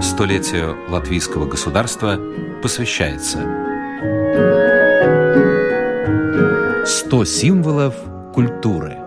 [0.00, 2.18] Столетию латвийского государства
[2.62, 3.38] посвящается
[6.86, 7.94] 100 символов
[8.34, 8.98] культуры–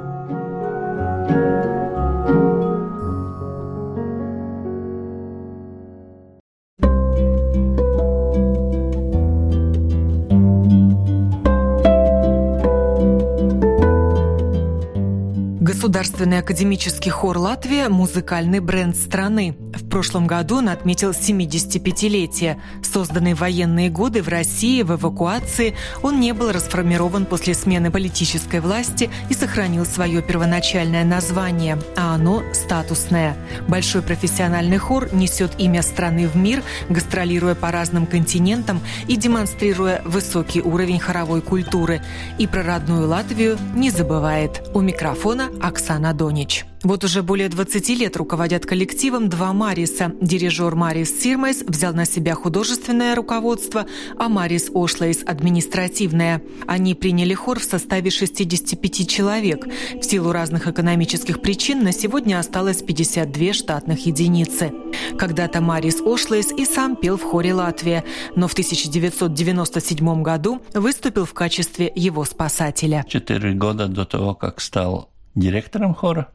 [15.79, 19.55] Государственный академический хор Латвия– музыкальный бренд страны.
[19.73, 22.59] В прошлом году он отметил 75-летие.
[22.83, 28.59] Созданный в военные годы в России в эвакуации, он не был расформирован после смены политической
[28.59, 33.37] власти и сохранил свое первоначальное название, а оно статусное.
[33.69, 40.61] Большой профессиональный хор несет имя страны в мир, гастролируя по разным континентам и демонстрируя высокий
[40.61, 42.01] уровень хоровой культуры.
[42.37, 44.69] И про родную Латвию не забывает.
[44.73, 45.47] У микрофона
[45.79, 46.65] Оксана Донич.
[46.83, 50.13] Вот уже более 20 лет руководят коллективом два Мариса.
[50.21, 53.85] Дирижер Марис Сирмайс взял на себя художественное руководство,
[54.17, 56.41] а Марис Ошлейс– административное.
[56.67, 59.65] Они приняли хор в составе 65 человек.
[59.95, 64.71] В силу разных экономических причин на сегодня осталось 52 штатных единицы.
[65.17, 68.03] Когда-то Марис Ошлейс и сам пел в хоре Латвия,
[68.35, 73.05] но в 1997 году выступил в качестве его спасателя.
[73.07, 76.27] Четыре года до того, как стал директором хора,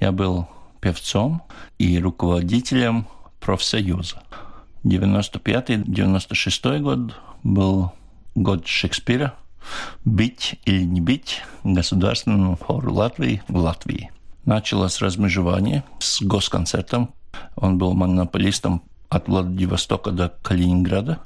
[0.00, 0.48] я был
[0.80, 1.42] певцом
[1.78, 3.06] и руководителем
[3.40, 4.22] профсоюза.
[4.84, 7.92] 95-96 год был
[8.34, 9.34] год Шекспира
[10.04, 14.10] «Бить или не бить» государственному хору Латвии в Латвии.
[14.44, 17.12] Началось размежевание с госконцертом.
[17.56, 21.18] Он был монополистом от Владивостока до Калининграда.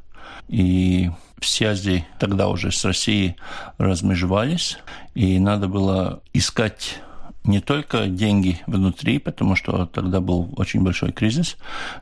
[0.48, 3.36] И связи тогда уже с Россией
[3.78, 4.78] размежевались,
[5.14, 7.00] и надо было искать
[7.44, 11.56] не только деньги внутри, потому что тогда был очень большой кризис,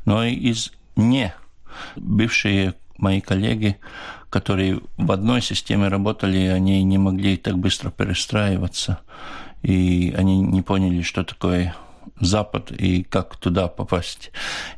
[0.04, 1.34] но и из не
[1.96, 3.78] бывшие мои коллеги,
[4.28, 9.00] которые в одной системе работали, они не могли так быстро перестраиваться,
[9.62, 11.74] и они не поняли, что такое
[12.20, 14.30] Запад и как туда попасть.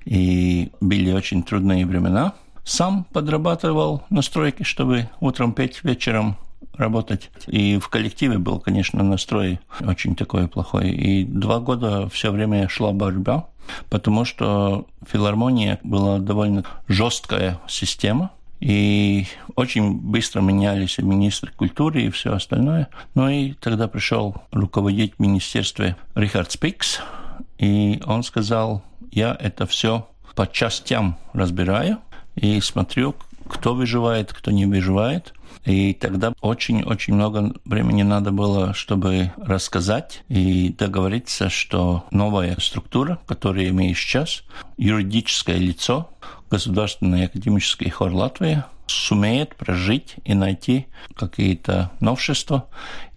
[0.05, 2.35] И были очень трудные времена.
[2.65, 6.37] Сам подрабатывал на стройке, чтобы утром петь, вечером
[6.75, 7.31] работать.
[7.47, 10.91] И в коллективе был, конечно, настрой очень такой плохой.
[10.91, 13.49] И два года все время шла борьба,
[13.91, 22.11] потому что филармония была довольно жесткая система, и очень быстро менялись и министры культуры и
[22.11, 22.89] все остальное.
[23.15, 27.01] Ну и тогда пришел руководить министерстве Рихард Спикс,
[27.59, 31.99] и он сказал, я это все по частям разбираю
[32.37, 33.15] и смотрю,
[33.49, 40.71] кто выживает, кто не выживает– и тогда очень-очень много времени надо было, чтобы рассказать и
[40.71, 44.43] договориться, что новая структура, которую имею сейчас,
[44.77, 46.09] юридическое лицо,
[46.51, 52.67] Государственный академический хор Латвии, сумеет прожить и найти какие-то новшества.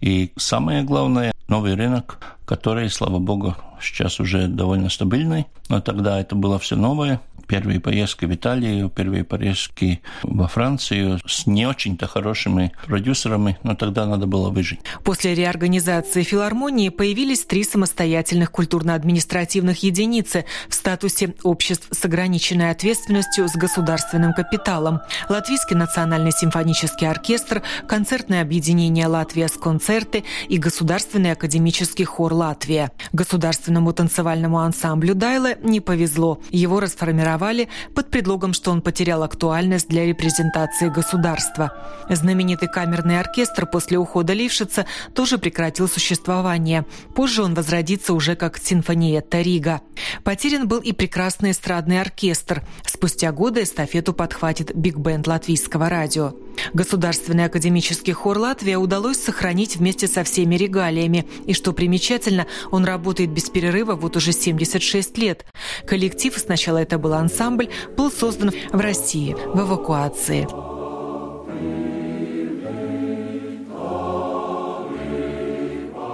[0.00, 5.46] И самое главное, новый рынок, который, слава богу, сейчас уже довольно стабильный.
[5.68, 11.46] Но тогда это было все новое первые поездки в Италию, первые поездки во Францию с
[11.46, 14.80] не очень-то хорошими продюсерами, но тогда надо было выжить.
[15.04, 23.52] После реорганизации филармонии появились три самостоятельных культурно-административных единицы в статусе обществ с ограниченной ответственностью с
[23.52, 25.00] государственным капиталом.
[25.28, 32.90] Латвийский национальный симфонический оркестр, концертное объединение «Латвия с концерты» и Государственный академический хор «Латвия».
[33.12, 36.40] Государственному танцевальному ансамблю «Дайле» не повезло.
[36.50, 41.72] Его расформировали арестовали под предлогом, что он потерял актуальность для репрезентации государства.
[42.08, 46.84] Знаменитый камерный оркестр после ухода Лившица тоже прекратил существование.
[47.14, 49.80] Позже он возродится уже как симфониетта Рига.
[50.24, 52.62] Потерян был и прекрасный эстрадный оркестр.
[52.84, 56.34] Спустя годы эстафету подхватит биг-бенд латвийского радио.
[56.72, 61.28] Государственный академический хор Латвия удалось сохранить вместе со всеми регалиями.
[61.46, 65.44] И что примечательно, он работает без перерыва вот уже 76 лет.
[65.86, 70.48] Коллектив, сначала это был ансамбль, был создан в России в эвакуации.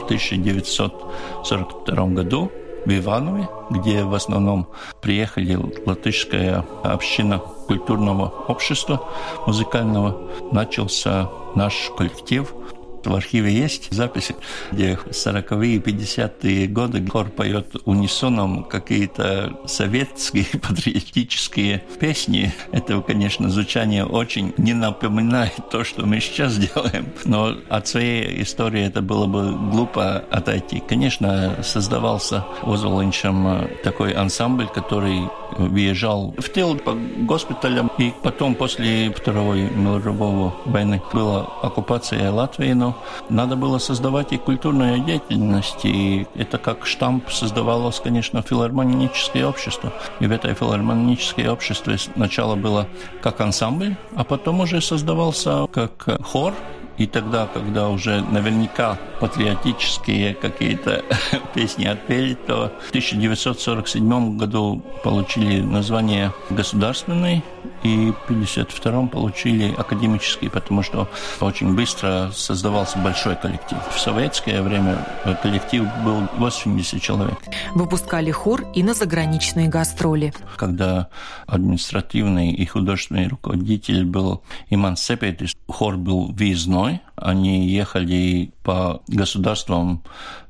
[0.01, 2.51] В 1942 году
[2.85, 4.67] в Иванове, где в основном
[5.01, 9.01] приехали латышская община культурного общества
[9.47, 10.17] музыкального,
[10.53, 12.53] начался наш коллектив
[13.07, 14.35] В архиве есть записи,
[14.71, 22.53] где 40-е и 50-е годы хор поет унисоном какие-то советские патриотические песни.
[22.73, 27.13] Это, конечно, звучание очень не напоминает то, что мы сейчас делаем.
[27.25, 30.83] Но от своей истории это было бы глупо отойти.
[30.87, 35.29] Конечно, создавался Озолинчем такой ансамбль, который
[35.59, 37.91] въезжал в тыл по госпиталям.
[37.99, 42.92] И потом, после Второй мировой войны, была оккупация Латвии, но
[43.29, 45.85] надо было создавать и культурную деятельность.
[45.85, 49.93] И это как штамп создавалось, конечно, филармоническое общество.
[50.21, 52.87] И в этой филармоническое обществе сначала было
[53.23, 56.55] как ансамбль, а потом уже создавался как хор,
[56.99, 61.05] и тогда, когда уже наверняка патриотические какие-то
[61.55, 67.43] песни отпели, то в 1947 году получили название государственный,
[67.83, 71.09] и в 1952 получили академический, потому что
[71.41, 73.79] очень быстро создавался большой коллектив.
[73.95, 75.07] В советское время
[75.43, 77.39] коллектив был 80 человек.
[77.75, 80.33] Выпускали хор и на заграничные гастроли.
[80.57, 81.09] Когда
[81.47, 86.29] административный и художественный руководитель был Иман Сепетис, хор был
[86.83, 90.03] въездной, они ехали по государствам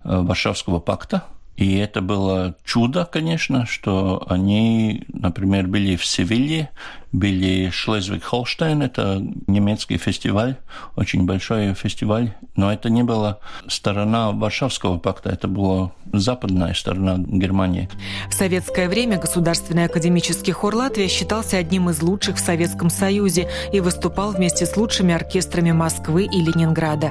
[0.05, 1.25] э, Варшавского пакта,
[1.57, 6.71] и это было чудо, конечно, что они, например, были в Севилье,
[7.13, 10.57] были Шлезвиг-Холштейн, это немецкий фестиваль,
[10.97, 13.39] очень большой фестиваль, но это не была
[13.69, 17.91] сторона Варшавского пакта, это была западная сторона Германии.
[18.31, 23.81] В советское время Государственный академический хор Латвия считался одним из лучших в Советском Союзе и
[23.81, 27.11] выступал вместе с лучшими оркестрами Москвы и Ленинграда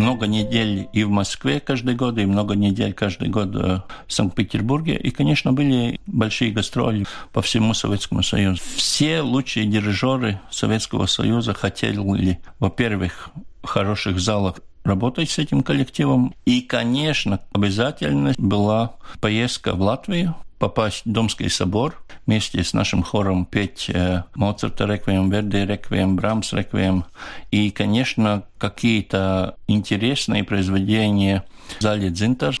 [0.00, 4.96] много недель и в Москве каждый год, и много недель каждый год э, в Санкт-Петербурге.
[4.96, 8.60] И, конечно, были большие гастроли по всему Советскому Союзу.
[8.76, 13.30] Все лучшие дирижеры Советского Союза хотели, во-первых,
[13.62, 16.34] хороших залах работать с этим коллективом.
[16.46, 21.96] И, конечно, обязательно была поездка в Латвию, попасть в Домский собор,
[22.26, 27.06] вместе с нашим хором петь э, Моцарта реквием, Верди реквием, Брамс реквием.
[27.50, 31.44] И, конечно, какие-то интересные произведения
[31.78, 32.56] в зале Дзинтар.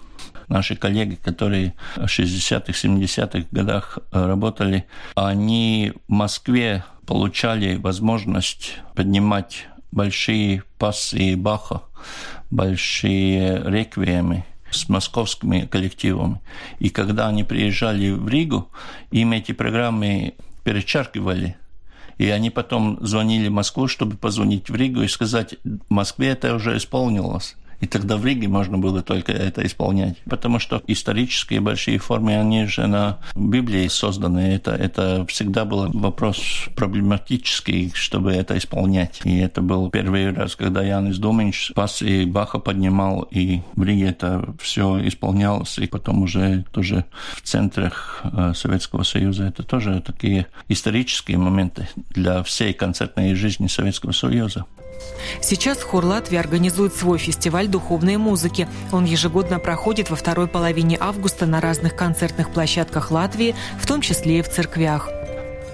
[0.48, 9.66] Наши коллеги, которые в 60-х, 70-х годах э, работали, они в Москве получали возможность поднимать
[9.92, 11.82] большие пассы Баха,
[12.50, 16.40] большие реквиемы с московскими коллективами.
[16.78, 18.70] И когда они приезжали в Ригу,
[19.10, 20.34] им эти программы
[20.64, 21.56] перечеркивали.
[22.18, 26.54] И они потом звонили в Москву, чтобы позвонить в Ригу и сказать, в Москве это
[26.54, 27.56] уже исполнилось.
[27.80, 30.16] И тогда в Риге можно было только это исполнять.
[30.28, 34.40] Потому что исторические большие формы, они же на Библии созданы.
[34.54, 39.20] Это, это всегда был вопрос проблематический, чтобы это исполнять.
[39.24, 44.08] И это был первый раз, когда Янис Думинч пас и Баха поднимал, и в Риге
[44.08, 45.78] это все исполнялось.
[45.78, 47.04] И потом уже тоже
[47.34, 54.12] в центрах э, Советского Союза это тоже такие исторические моменты для всей концертной жизни Советского
[54.12, 54.66] Союза.
[55.40, 58.68] Сейчас хор Латвии организует свой фестиваль духовной музыки.
[58.92, 64.38] Он ежегодно проходит во второй половине августа на разных концертных площадках Латвии, в том числе
[64.38, 65.08] и в церквях.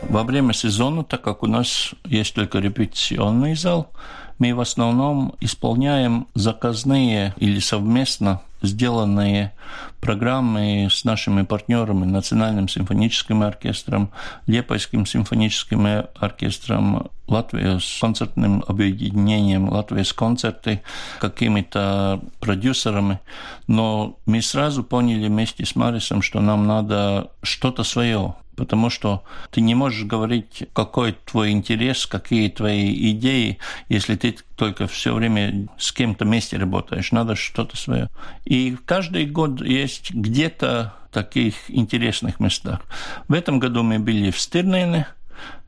[0.09, 3.91] Во время сезона, так как у нас есть только репетиционный зал,
[4.39, 9.53] мы в основном исполняем заказные или совместно сделанные
[10.01, 14.11] программы с нашими партнерами, Национальным симфоническим оркестром,
[14.47, 20.83] Лепойским симфоническим оркестром, Латвия с концертным объединением Латвия с концерты,
[21.21, 23.19] какими-то продюсерами.
[23.67, 29.61] Но мы сразу поняли вместе с Марисом, что нам надо что-то свое потому что ты
[29.61, 33.59] не можешь говорить, какой твой интерес, какие твои идеи,
[33.89, 37.13] если ты только все время с кем-то вместе работаешь.
[37.13, 38.09] Надо что-то свое.
[38.45, 42.81] И каждый год есть где-то таких интересных местах.
[43.29, 45.07] В этом году мы были в Стирнене,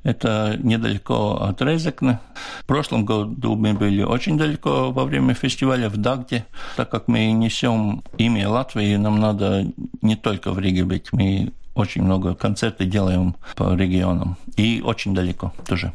[0.03, 2.21] это недалеко от Резекна.
[2.63, 6.47] В прошлом году мы были очень далеко во время фестиваля в Дагде.
[6.77, 9.67] Так как мы несем имя Латвии, нам надо
[10.01, 11.13] не только в Риге быть.
[11.13, 14.37] Мы очень много концертов делаем по регионам.
[14.57, 15.93] И очень далеко тоже.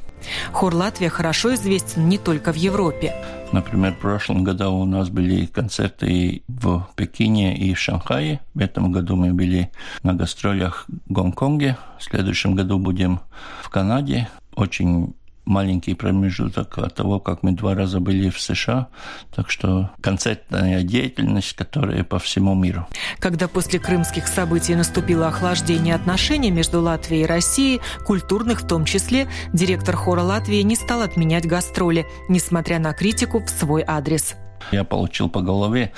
[0.54, 3.13] Хор Латвия хорошо известен не только в Европе.
[3.52, 8.40] Например, в прошлом году у нас были концерты в Пекине и в Шанхае.
[8.54, 9.70] В этом году мы были
[10.02, 11.78] на гастролях в Гонконге.
[12.00, 13.20] В следующем году будем
[13.62, 14.30] в Канаде.
[14.56, 15.13] Очень
[15.46, 18.88] маленький промежуток от того, как мы два раза были в США.
[19.36, 22.88] Так что концертная деятельность, которая по всему миру.
[23.20, 29.28] Когда после крымских событий наступило охлаждение отношений между Латвией и Россией, культурных в том числе,
[29.54, 34.36] директор хора Латвии не стал отменять гастроли, несмотря на критику в свой адрес.
[34.72, 35.92] Я получил по голове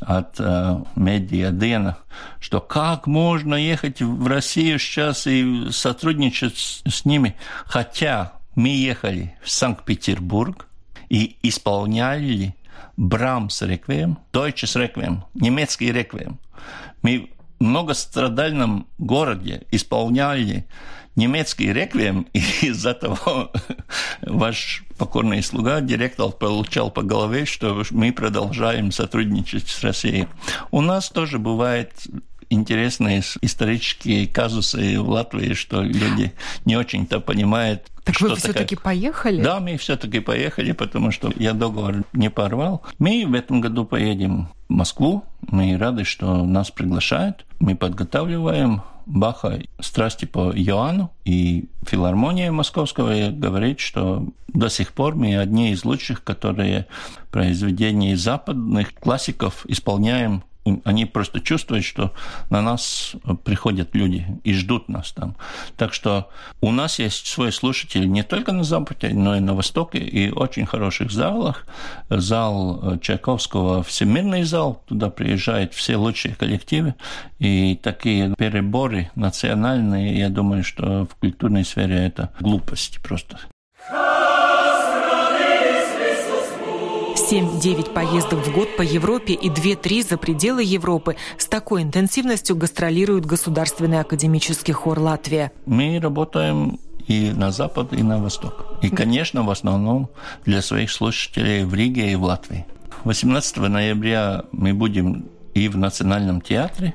[0.00, 1.98] от э, медиа Дена,
[2.40, 7.36] что как можно ехать в Россию сейчас и сотрудничать с, с ними,
[7.66, 10.66] хотя мы ехали в Санкт-Петербург
[11.08, 12.56] и исполняли
[12.96, 16.40] Брамс реквием, Deutsches реквием, немецкий реквием.
[17.02, 20.66] Мы в многострадальном городе исполняли
[21.14, 23.52] немецкий реквием, и из-за того
[24.22, 30.28] ваш покорный слуга, директор, получал по голове, что мы продолжаем сотрудничать с Россией.
[30.70, 31.92] У нас тоже бывает
[32.48, 36.32] интересные исторические казусы в Латвии, что люди
[36.64, 39.42] не очень-то понимают, так что вы все-таки поехали?
[39.42, 42.82] Да, мы все-таки поехали, потому что я договор не порвал.
[43.00, 45.24] Мы в этом году поедем в Москву.
[45.40, 47.44] Мы рады, что нас приглашают.
[47.58, 55.36] Мы подготавливаем Баха «Страсти по Иоанну», и филармония московского говорит, что до сих пор мы
[55.36, 56.86] одни из лучших, которые
[57.32, 60.44] произведения западных классиков исполняем
[60.84, 62.12] они просто чувствуют, что
[62.50, 65.36] на нас приходят люди и ждут нас там.
[65.76, 66.28] Так что
[66.60, 70.66] у нас есть свой слушатель не только на Западе, но и на Востоке, и очень
[70.66, 71.66] хороших залах.
[72.08, 76.94] Зал Чайковского «Всемирный зал», туда приезжают все лучшие коллективы,
[77.38, 83.38] и такие переборы национальные, я думаю, что в культурной сфере это глупости просто.
[87.30, 91.16] 7-9 поездок в год по Европе и 2-3 за пределы Европы.
[91.38, 95.50] С такой интенсивностью гастролирует Государственный академический хор Латвия.
[95.66, 96.78] Мы работаем
[97.08, 98.78] и на запад, и на восток.
[98.80, 100.08] И, конечно, в основном
[100.44, 102.64] для своих слушателей в Риге и в Латвии.
[103.02, 106.94] 18 ноября мы будем и в Национальном театре,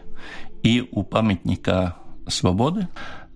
[0.64, 1.98] и у памятника
[2.28, 2.88] свободы.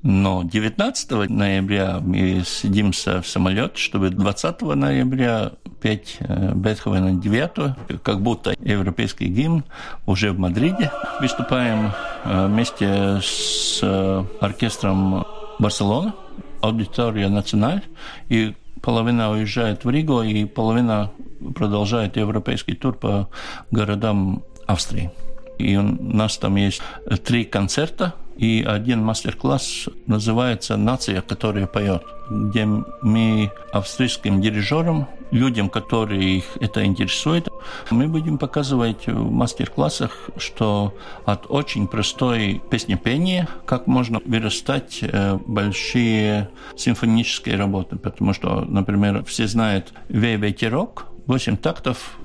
[0.07, 8.21] Но 19 ноября мы сидимся в самолет, чтобы 20 ноября петь э, Бетховена 9, как
[8.21, 9.63] будто европейский гимн,
[10.05, 10.91] уже в Мадриде.
[11.19, 11.91] Выступаем
[12.23, 15.25] э, вместе с э, оркестром
[15.57, 16.13] Барселона,
[16.61, 17.81] аудитория Националь,
[18.29, 21.09] и половина уезжает в Ригу, и половина
[21.55, 23.27] продолжает европейский тур по
[23.71, 25.09] городам Австрии.
[25.57, 26.83] И у нас там есть
[27.23, 36.37] три концерта– и один мастер-класс называется «Нация, которая поет», где мы австрийским дирижерам, людям, которые
[36.37, 37.47] их это интересует,
[37.91, 40.93] мы будем показывать в мастер-классах, что
[41.25, 47.95] от очень простой песнепения, как можно вырастать э, большие симфонические работы.
[47.97, 52.17] Потому что, например, все знают «Вей ветерок», 8 тактов,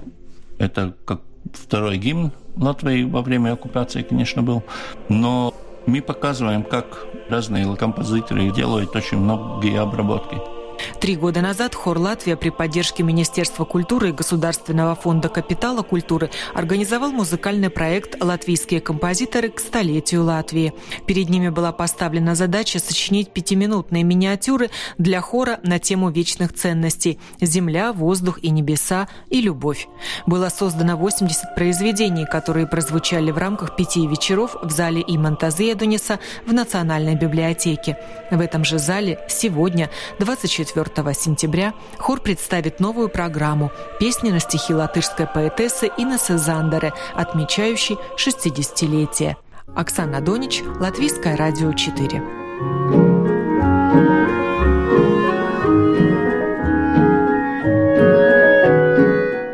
[0.58, 4.62] это как второй гимн Латвии во время оккупации, конечно, был.
[5.08, 5.54] Но
[5.90, 10.59] мы показываем, как разные композиторы делают очень многие обработки.
[11.00, 17.12] Три года назад хор «Латвия» при поддержке Министерства культуры и Государственного фонда капитала культуры организовал
[17.12, 20.72] музыкальный проект «Латвийские композиторы к столетию Латвии».
[21.06, 27.92] Перед ними была поставлена задача сочинить пятиминутные миниатюры для хора на тему вечных ценностей– земля,
[27.92, 29.88] воздух и небеса и любовь.
[30.26, 36.52] Было создано 80 произведений, которые прозвучали в рамках пяти вечеров в зале Иманта Зедуниса в
[36.52, 37.98] Национальной библиотеке.
[38.30, 44.72] В этом же зале сегодня, 24 4 сентября хор представит новую программу «Песни на стихи
[44.72, 49.36] латышской поэтессы Инессы Зандере», отмечающей 60-летие.
[49.74, 52.22] Оксана Донич, Латвийское радио 4.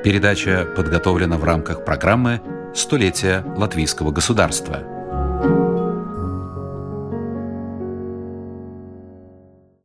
[0.04, 2.42] Передача подготовлена в рамках программы
[2.74, 4.95] «Столетие латвийского государства».